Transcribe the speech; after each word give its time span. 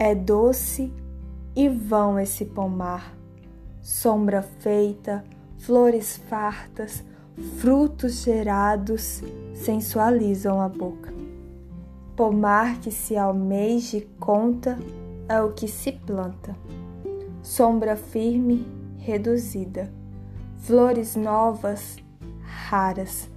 É 0.00 0.14
doce 0.14 0.92
e 1.56 1.68
vão 1.68 2.20
esse 2.20 2.44
pomar, 2.44 3.18
sombra 3.82 4.42
feita, 4.42 5.24
flores 5.58 6.16
fartas, 6.28 7.02
frutos 7.56 8.22
gerados 8.22 9.24
sensualizam 9.54 10.60
a 10.60 10.68
boca. 10.68 11.12
Pomar 12.14 12.78
que 12.78 12.92
se 12.92 13.16
almeja 13.16 13.96
e 13.96 14.02
conta 14.20 14.78
é 15.28 15.42
o 15.42 15.50
que 15.50 15.66
se 15.66 15.90
planta. 15.90 16.54
Sombra 17.42 17.96
firme, 17.96 18.68
reduzida, 18.98 19.92
flores 20.58 21.16
novas, 21.16 21.96
raras, 22.40 23.28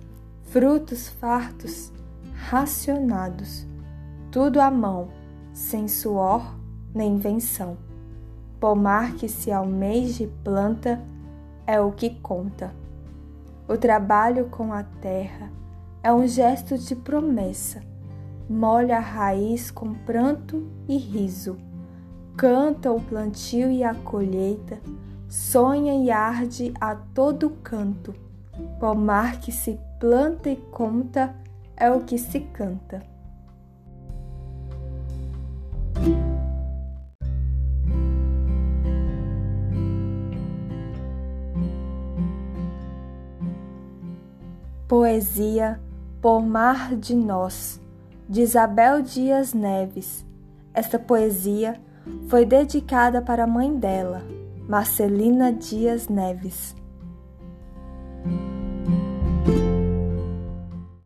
frutos 0.44 1.10
fartos, 1.10 1.92
racionados, 2.36 3.66
tudo 4.30 4.62
à 4.62 4.70
mão, 4.70 5.10
sem 5.54 5.88
suor 5.88 6.56
nem 6.94 7.16
invenção. 7.16 7.78
Pomar 8.60 9.16
que 9.16 9.28
se 9.28 9.52
almeja 9.52 10.24
e 10.24 10.28
planta 10.28 11.02
é 11.66 11.80
o 11.80 11.92
que 11.92 12.10
conta. 12.22 12.74
O 13.68 13.78
trabalho 13.78 14.48
com 14.50 14.74
a 14.74 14.84
terra 14.84 15.52
é 16.04 16.12
um 16.12 16.28
gesto 16.28 16.78
de 16.78 16.96
promessa. 16.96 17.82
Molha 18.50 18.98
a 18.98 19.00
raiz 19.00 19.72
com 19.72 19.94
pranto 19.94 20.68
e 20.88 20.98
riso. 20.98 21.58
Canta 22.36 22.92
o 22.92 23.00
plantio 23.00 23.72
e 23.72 23.84
a 23.84 23.94
colheita, 23.94 24.80
sonha 25.30 25.94
e 26.04 26.12
arde 26.12 26.74
a 26.82 26.96
todo 26.96 27.52
canto. 27.64 28.14
Pomar 28.80 29.40
que 29.40 29.52
se 29.52 29.80
planta 30.00 30.50
e 30.50 30.56
conta 30.56 31.34
é 31.78 31.90
o 31.90 32.02
que 32.02 32.18
se 32.18 32.40
canta. 32.40 33.02
Poesia 44.92 45.80
Por 46.22 46.42
Mar 46.42 46.98
de 46.98 47.16
Nós, 47.16 47.80
de 48.28 48.42
Isabel 48.42 49.02
Dias 49.02 49.54
Neves. 49.54 50.26
Esta 50.74 51.00
poesia 51.00 51.80
foi 52.28 52.44
dedicada 52.44 53.22
para 53.22 53.46
a 53.46 53.48
mãe 53.48 53.74
dela, 53.74 54.22
Marcelina 54.68 55.50
Dias 55.54 56.10
Neves. 56.10 56.76